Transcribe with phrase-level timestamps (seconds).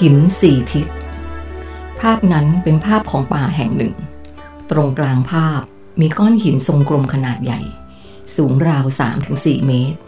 [0.00, 0.86] หินสี่ทิศ
[2.00, 3.94] ภาพนั้นเป็นภาพของป่าแห่งหนึ่ง
[4.70, 5.60] ตรงกลางภาพ
[6.00, 7.60] มีก้อนหินทรงกลมขนาดใหญ่
[8.36, 8.84] สูงราว
[9.26, 9.98] 3-4 เมตร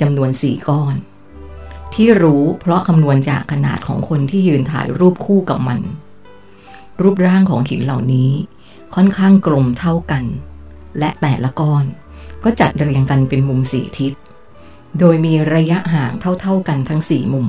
[0.00, 0.94] จำนวนสี่ก้อน
[1.94, 5.80] ที่รู้เพราะคำนวณจากขนาดของคนที่ยืนถ่ายรูปคู่กับมัน
[7.02, 8.30] รูปร่างของหินเหล่านี้
[8.94, 10.24] ค่อนข้างกลมเท่ากัน
[10.98, 11.84] และแต่ละก้อน
[12.44, 14.12] ก็จัดเรียงกันเป็นมุมสี่ทิศ
[14.98, 17.48] โดยมีระยะห่างเท่าๆกันทั้งสี่มุม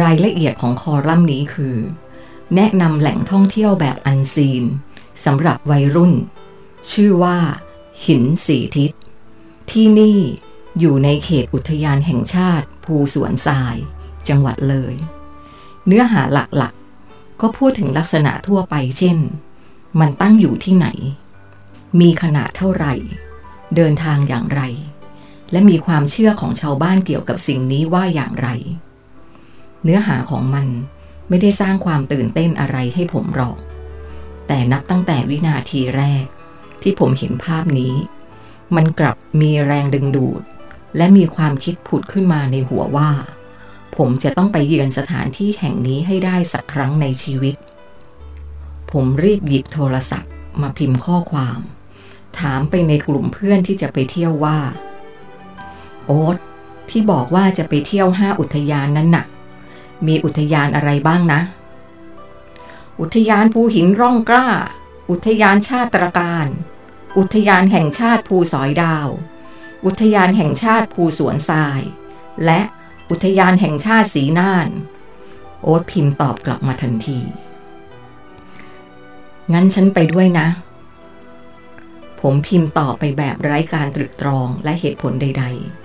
[0.00, 1.76] รายละเอียดของคอลัมน์นี้คือ
[2.54, 4.64] แนะนำแหล่งท่องเที่ยวแบบอันซีน
[5.24, 6.12] สำหรับวัยรุ่น
[6.90, 7.38] ชื่อว่า
[8.06, 8.90] หินสี่ทิศ
[9.70, 10.18] ที่นี่
[10.78, 13.76] อยู่ในเขตอุทยานแห่งชาติภูสวนทราย
[14.28, 14.94] จังหวัดเลย
[15.86, 19.18] เนื้อหาหลักๆ ก็พูดถึงลักษณะทั่วไปเช่น
[20.00, 20.88] มันตั้งอยู่ที่ไหน
[22.00, 22.94] มีขนาดเท่าไหร่
[23.76, 24.62] เดินทางอย่างไร
[25.52, 28.48] และมีความเชื่อของชาวบ้านเกี่ยวกับสิ่งนี้ว่าอย่างไร
[29.84, 30.66] เนื้อหาของมัน
[31.28, 33.56] ไม่ได้สร้างความตื่นเต้นอะไรให้ผมหรอก
[34.46, 36.24] แต่นับตั้งแต่วินาทีแรก
[36.82, 37.94] ที่ผมเห็นภาพนี้
[38.76, 40.42] มันกลับมีแรงดึงดูด
[40.96, 43.10] และมีความคิดผุดขึ้นมาในหัวว่า
[43.96, 47.54] ผมจะต้องไปเยือนสถานที่แห่งนี้ให้ได้สักครั้งในชีวิต
[48.90, 51.60] ผมรีบหยิบโทรศัพท์ มาพิมพ์ข้อความ
[52.38, 54.58] ถามไปในกลุ่มเพื่อนที่จะไปเที่ยวว่า
[56.06, 56.36] โอ๊ต
[56.90, 59.24] ที่บอกว่าจะไปเที่ยวห้าอุทยานนั้นน่ะ
[60.06, 61.40] มีอุทยานอะไรบ้างนะ
[63.00, 64.48] อุทยานภูหินร่องกล้า
[65.10, 66.46] อุทยานชาติตรการ
[67.18, 69.08] อุทยานแห่งชาติภูสอยดาว
[69.84, 71.80] อุทยานแห่งชาติภูสวนทราย
[72.44, 72.60] และ
[73.10, 74.68] อุทยานแห่งชาติสีน่าน
[75.62, 77.20] โอ๊ตพิมพ์ตอบกลับมาทันที
[79.52, 80.48] งั้นฉันไปด้วยนะ
[82.20, 85.83] ผมพิมพ์ตอบไปแบบไร้การตรึกตรองและเหตุผลใด ๆ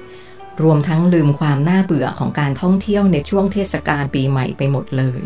[0.64, 5.24] รวมทั้งลืมความน่าเบื่อของการท่องเที่ยวในช่วงเทศกาลปีใหม่ไปหมดเลย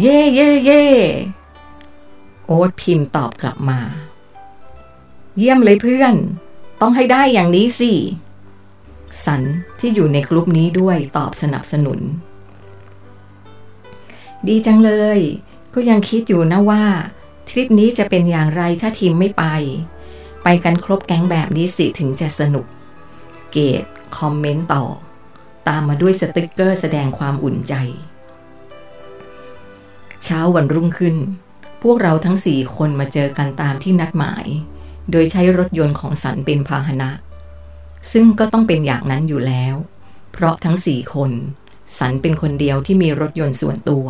[0.00, 0.84] เย่เย่เย่
[2.46, 3.80] โอ๊ตพิมพ์ตอบกลับมา
[5.36, 6.14] เยี่ยมเลยเพื่อน
[6.80, 7.92] ต้องให้ได้อย่างนี้สิ
[9.24, 9.42] สัน
[9.78, 12.00] ที่อยู่ในกลุ่มนี้ด้วยตอบสนับสนุน
[14.48, 15.20] ดีจังเลย
[15.74, 16.84] ก็ยังคิดอยู่นะว่า
[17.48, 19.44] ทริปนี้จะเป็นอย่างไรถ้าทีมไม่ไป
[20.42, 22.66] ไปกันครบแก๊งแบบนี้สิถึงจะสนุก
[23.52, 23.82] เกต
[24.18, 24.84] คอมเมนต์ต่อ
[25.68, 27.74] ตามมาด้วยสติกเกอร์แสดงความอุ่นใจ
[30.22, 31.16] เช้าวันรุ่งขึ้น
[31.82, 34.46] พวกเราทั้งสี่คนมาเจอกันตามที่นัดหมาย
[35.10, 37.10] โดยใช้รถยนต์ของสันเป็นพาหนะ
[38.12, 39.74] ซึ่งก็ต้องเป็นอย่างนั้นอยู่แล้ว
[40.32, 41.30] เพราะทั้งสี่คน
[41.98, 44.06] สันเป็นคนเดียวที่มีรถยนต์ส่วนตัว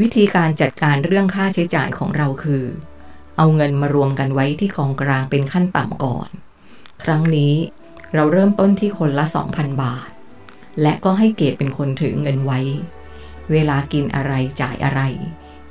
[0.00, 2.64] วิธีการจัดการเรื่องค่าใช้จ่ายของเราคือ
[3.36, 6.28] เอาเงินมารวมกันไว้ที่กองกลางเป็นขั้นต่ำก่อน
[7.02, 7.54] ครั้งนี้
[8.14, 10.10] เราเริ่มต้นที่คนละ 2,000 บาท
[10.82, 12.60] และก็ให้เกดเป็นคนถือเงินไว้
[13.52, 15.00] เวลากินอะไรจ่ายอะไร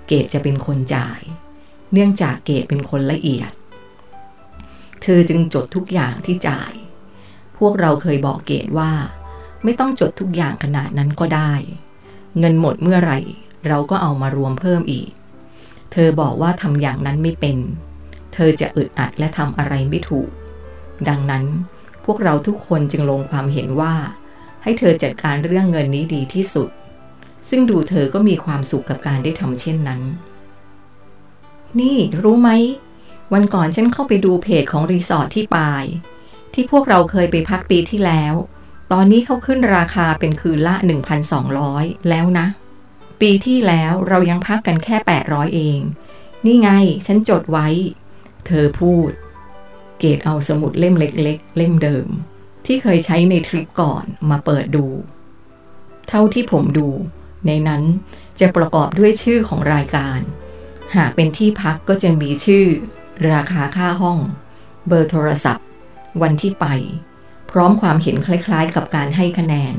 [0.07, 1.19] เกดจะเป็นคนจ่าย
[1.91, 3.51] เนื่องจากเกดเป็นคนละเอียด
[5.01, 6.73] เธอจึงจดทุกอย่างที่จ่าย
[7.57, 8.91] พวกเราเคยบอกเกดว่า
[9.63, 11.53] ไม่ต้องจดทุกอย่างขนาดนั้นก็ได้
[12.40, 13.19] เงินหมดเมื่อไหร่
[13.67, 15.09] เราก็เอามารวมเพิ่มอีก
[15.91, 17.57] เธอบอกว่าทำอย่างนั้นไม่เป็น
[18.34, 20.29] เธอจะอึดอัดและทำอะไรไม่ถูก
[21.09, 21.44] ดังนั้น
[22.06, 23.96] พวกเราทุกคนจึงลงความเห็นว่า
[24.64, 26.70] ให้เธอจัดการเรื่องเงินนี้ดีที่สุด
[27.50, 30.02] ซึ่งดูเธอก็มีความสุขกับการได้ทำเช่นนั้น
[31.80, 32.50] นี่รู้ไหม
[33.34, 35.84] วันก่อนฉันเข้าไปดูเพจของรีสอร์ทที่ปาย
[36.54, 38.34] ที่พวกเราเคยไปพักปีที่แล้ว
[38.92, 40.76] ตอนนี้เขาขึ้นราคาเป็นคืนละ
[41.42, 42.48] 1,200 แล้วนะ
[43.22, 44.96] ปีที่แล้วเรายังพักกันแค่
[45.26, 45.80] 800 เอง
[46.46, 46.70] นี่ไง
[47.06, 47.68] ฉันจดไว้
[48.46, 49.10] เธอพูด
[50.00, 52.08] เกดเอาสมุดเล่มเล็ก ๆ เล่มเดิม
[52.66, 54.86] ที่เคยใช้ในทริปก่อนมาเปิดดู
[56.10, 56.90] เท่าที่ผมดู
[57.48, 57.84] ในนั้น
[58.40, 60.20] จะประกอบด้วยชื่อของรายการ
[60.96, 62.66] หากเป็นที่พักก็จะมีชื่อ
[63.32, 64.20] ราคาค่าห้อง
[64.88, 65.68] เบอร์โทรศัพท์
[66.22, 66.66] วันที่ไป
[67.52, 69.76] พร้อมความเห็นคล้ายๆ กับการให้คะแนน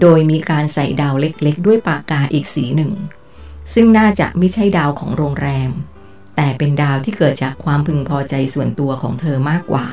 [0.00, 2.92] โดยมีการใส่ดาวเล็กๆ ด้วยปากกาอีกสีหนึ่ง
[3.74, 5.70] ซึ่งน่าจะไม่ใช่ดาวของโรงแรม
[6.42, 9.86] แต่เป็นดาวที่เกิดจากความพึงพอใจส่วนตัวของเธอมากกว่า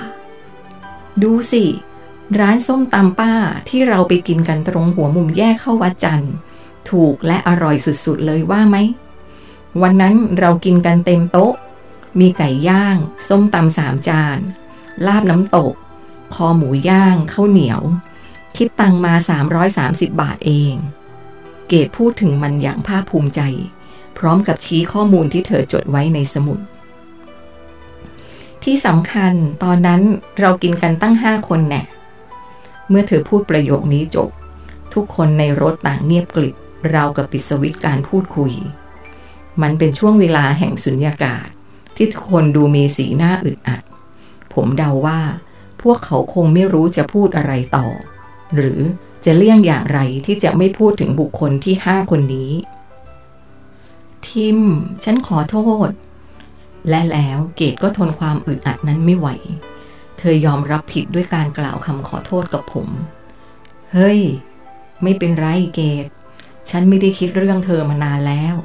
[1.21, 1.65] ดูสิ
[2.39, 3.33] ร้านส้มตำป้า
[3.69, 6.33] ที่เราไปกินกันตรงหัวมุมแยกเข้าวัดจันทร์
[6.89, 7.75] ถูกและอร่อย
[8.05, 8.77] สุดๆเลยว่าไหม
[9.81, 11.53] วันนั้นเรากินกันเต็มโต๊ะ
[12.19, 12.97] มีไก่ย่าง
[13.27, 14.39] ส้มตำสามจาน
[15.05, 15.73] ลาบน้ำตก
[16.33, 17.81] คอหมูย่างข้าวเหนียว
[18.57, 19.13] คิดตังมา
[19.67, 20.73] 330 บาทเอง
[21.67, 23.41] เกดพูดถึงมันอย่างภาคภูมิใจ
[24.19, 26.59] พร้อมกับชี้ข้อมูลที่เธอจดไว้ในสมุด
[28.63, 29.33] ที่สำคัญ
[29.63, 30.01] ตอนนั้น
[30.39, 31.83] เรากินกันตั้งห้าคนแน่
[32.89, 34.29] เมื่อเธอพูดประโยคนี้จบ
[34.93, 36.55] ทุกคนในรถต่างเงียบกริบ
[36.93, 38.53] ราวกับปิดสวิตการพูดคุย
[39.61, 41.47] มันเป็นช่วงเวลาแห่งสุญญากาศ
[41.95, 43.83] ที่ทุกคนดูมีสีหน้าอึดอัด
[44.53, 45.19] ผมเดาว่า
[45.81, 47.87] พวกเขาคงไม่รู้จะพูดอะไรต่อ
[48.55, 48.79] หรือ
[49.25, 52.51] จะเลี่ยงอย่างไรที่จะไม่พูดถึงบุคคลที่ห้าคนนี้
[54.27, 54.59] ทิม
[55.03, 55.57] ฉันขอโท
[55.87, 55.89] ษ
[56.89, 59.27] และแล้วเกดก็ทนความอึดอัดนั้นไม่ไหว
[60.17, 62.87] เธอยอมรับผิดด้วยการกล่าวคำขอโทษกับผม
[63.93, 64.19] เฮ้ย
[65.03, 66.05] ไม่เป็นไรเกด
[66.69, 68.55] ฉันไม่ได้คิดเรื่องเธอมานานแล้ว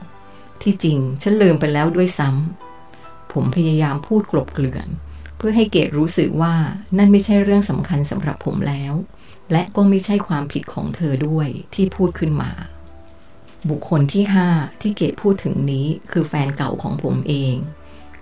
[0.62, 4.88] ที่จริงฉันลืมไปแล้วด้วยซ้ำ ผมพยายามพูดกลบเกลื่อน
[5.36, 6.54] เพื่อให้เกดรู้สึกว่า
[6.96, 8.92] นั่นไม่ใช่เรื่องสำคัญสำหรับผมแล้ว
[9.52, 12.50] และก็ไม่ใช่ความผิดของเธอด้วยที่พูดขึ้นมา
[13.70, 14.49] บุคคลที่ห้า
[14.81, 17.55] ที่เกดพูดถึงนี้คือแฟนเก่าของผมเอง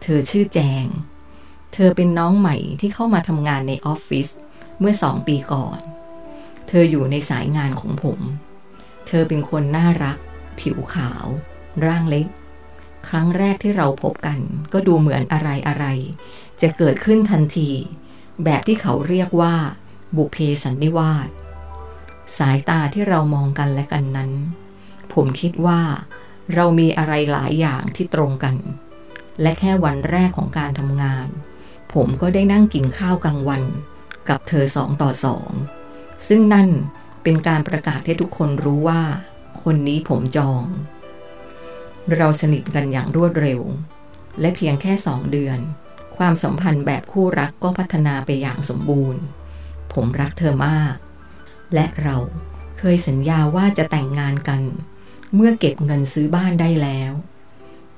[0.03, 0.87] เธอชื่อแจง
[1.73, 4.29] เธอเป็นน้องใหม่ที่เข้ามาทำงานในออฟฟิศ
[4.79, 5.79] เมื่อสองปีก่อน
[6.69, 8.21] เธออยู่ในสายงานของผม
[9.07, 10.19] เธอเป็นคนน่ารัก
[10.61, 11.25] ผิวขาว
[11.85, 12.27] ร่างเล็ก
[13.09, 14.39] ครั้งแรกที่เราพบกัน
[14.73, 15.87] ก็ดูเหมือนอะไรอะไร
[16.61, 17.71] จะเกิดขึ้นทันที
[18.45, 19.55] แบบที่เขาเรียกว่า
[20.17, 21.29] บุเพสันนิวาส
[22.39, 24.31] สายตาที่เรามองกันและกันนั้น
[25.15, 25.81] ผมคิดว่า
[26.55, 28.57] เรามีอะไรหลายอย่างที่ตรงกัน
[29.43, 31.29] และแค่วันแรกของการทำงาน
[31.95, 33.63] ผมก็ได้นั่งกินข้าวกลางวัน
[34.29, 35.51] กับเธอสองต่อสอง
[36.29, 36.69] ซึ่งนั่น
[37.23, 39.03] เป็นการประกาศให้ทุกคนรู้ว่า
[39.63, 40.65] คนนี้ผมจอง
[42.17, 43.61] เราสนิทกันอย่างรวดเร็ว
[44.41, 45.59] และเพียงแค่สองเดือน
[46.17, 49.23] ความสัมพันธ์แบบคู่รักก็พัฒนาไปอย่างสมบูรณ์
[49.93, 50.95] ผมรักเธอมาก
[51.75, 52.17] และเรา
[52.79, 54.63] เคยสัญญาว่าจะแต่งงานกัน
[55.35, 57.13] เมื่อเก็บเงินซื้อบ้านได้แล้ว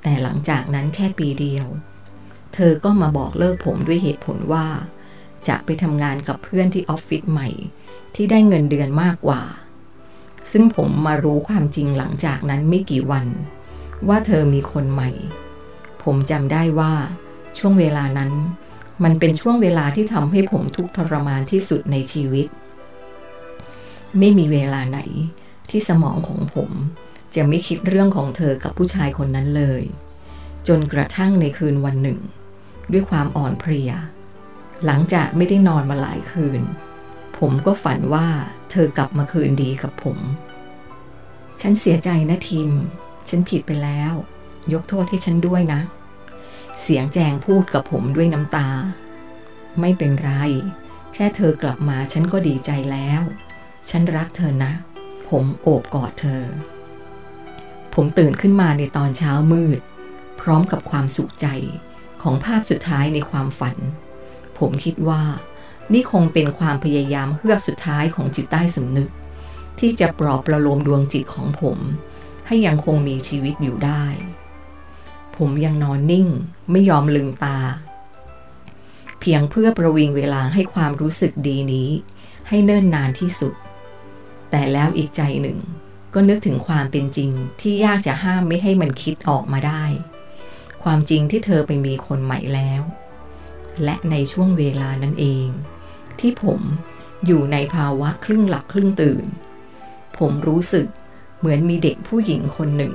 [0.03, 1.67] แต่หลังจากนั้นแค่ปีเดียว
[2.55, 4.67] เธอก็มาบอกเลิกผมด้วยเหตุผลว่า
[5.49, 7.49] จะไปทำงานกับเพื่อนที่ออฟฟิศใหม่
[8.15, 9.43] ที่ได้เงินเดือนมากกว่า
[10.53, 13.27] ซึ่งผมมารู้ความจริงหลังจากนั้นไม่กี่วัน
[14.09, 15.11] ว่าเธอมีคนใหม่
[16.03, 16.93] ผมจำได้ว่า
[17.59, 18.33] ช่วงเวลานั้น
[19.05, 22.47] มันเป็นช่วงเวลาที่ทำให้ผมทุกข์ทรมานที่สุดในชีวิต
[24.19, 25.01] ไม่มีเวลาไหน
[25.71, 26.71] ที่สมองของผม
[27.35, 29.83] จะไม่คิดเรื่องของเธอกับผู้ชายคนนั้นเลย
[30.69, 32.19] จนกระทั่งในคืนวันหนึ่ง
[32.93, 33.91] ด้วยความอ่อนเพลีย
[34.85, 36.63] หลังจากไม่ได้นอนมาหลายคืน
[37.39, 38.27] ผมก็ฝันว่า
[38.71, 40.19] เธอกลับมาคืนดีกับผม
[41.61, 42.71] ฉันเสียใจนะทิม
[43.29, 44.13] ฉันผิดไปแล้ว
[44.73, 45.81] ยกโทษให้ฉันด้วยนะ
[46.81, 48.69] เสียงแจงพูดกับผมด้วยน้ำตา
[49.81, 50.31] ไม่เป็นไร
[51.15, 53.23] แค่เธอกลับมาฉันก็ดีใจแล้ว
[53.89, 54.73] ฉันรักเธอนะ
[55.29, 56.43] ผมโอบกอดเธอ
[57.95, 59.81] ผมตื่นขึ้นมาในตอนเช้ามืด
[60.41, 61.47] พร้อมกับความสุขใจ
[62.23, 63.77] ของภาพสุดท้ายในความฝัน
[64.59, 65.23] ผมคิดว่า
[65.93, 69.11] นี่คงเป็นความพยายามเฮือกสุดท้ายของจิตใต้สำนึก
[69.79, 71.79] ที่จะปลอบประโลมดวงจิตของผม
[72.47, 74.05] ให้ยังคงมีชีวิตอยู่ได้
[75.37, 76.29] ผมยังนอนนิ่ง
[76.71, 77.59] ไม่ยอมลืมตา
[79.21, 81.89] เพียงเพื่อประวิงเวลาให้ความรู้สึกดีนี้
[82.49, 83.55] ให้เนิ่นนานที่สุด
[84.51, 85.59] แต่แล้วอีกใจหนึ่ง
[86.15, 87.31] ก็นึกถึงความเป็นจริง
[87.61, 89.85] ที่ยากจะห้ามไม่ให้มันคิดออกมาได้
[90.83, 92.83] ความจริงที่เธอไปมีคนใหม่แล้ว
[93.85, 95.47] และในช่วงเวลานั้นเอง
[96.21, 96.61] ที่ผม
[97.27, 99.25] อยู่ในภาวะครึ่งหลับครึ่งตื่น
[100.19, 100.87] ผมรู้สึก
[101.39, 102.95] เหมือนมีเด็กผู้หญิงคนหนึ่ง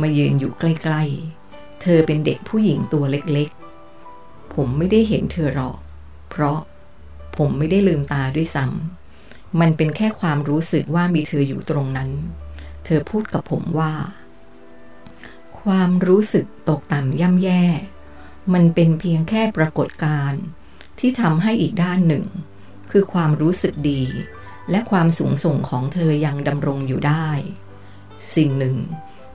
[0.00, 1.02] มายืนอยู่ใกล้
[1.42, 5.78] ๆ เธอเป็นเด็กผู้หญิงตัวเล็กๆ ผมไม่ได้เห็นเธอหรอก
[6.30, 6.58] เพราะ
[7.36, 8.99] ผมไม่ได้ลืมตาด้วยซ้ำ
[9.60, 12.10] มันเป็นแค่ความรู้สึกว่ามีเธออยู่ตรงนั้น
[12.84, 13.94] เธอพูดกับผมว่า
[15.62, 17.64] ความรู้สึกตกต่ำย่ำแย่
[18.52, 20.42] มันเป็นเพียงแค่ปรากฏการณ์
[20.98, 22.26] ที่ทำให้อีกด้านหนึ่ง
[22.90, 24.02] คือความรู้สึกดี
[24.70, 27.28] และความสูงส่งของเธอยังดำรงอยู่ได้
[28.34, 28.76] สิ่งหนึ่ง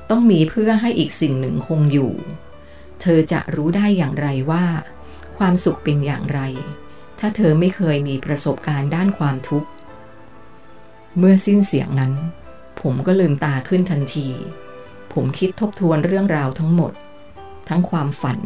[0.09, 2.13] ต้องมีเพื่อให้อีกสิ่งหนึ่งคงอยู่
[3.01, 4.65] เธอจะรู้ได้อย่างไรว่า
[5.37, 6.41] ความสุขเป็นอย่างไร
[7.19, 9.69] ถ้าเธอไม่เคยมีประสบการณ์ด้านความทุกข์
[11.17, 12.13] เมื่อสิ้นเสียงนั้น
[12.81, 14.27] ผมก็ลืมตาขึ้นทันที
[15.13, 16.93] ผมคิดทบทวนเรื่องราวทั้งหมด
[17.69, 18.39] ทั้งความฝัน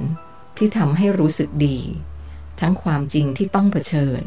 [0.58, 1.78] ที่ทำให้รู้สึกดี
[2.60, 4.22] ทั้งความจริงที่ต้องเผชิญ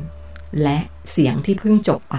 [0.62, 0.78] และ
[1.11, 2.16] เสียงที่เพิ่งจบไป